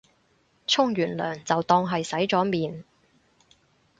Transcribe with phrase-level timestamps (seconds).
[0.65, 2.83] 沖完涼就當係洗咗面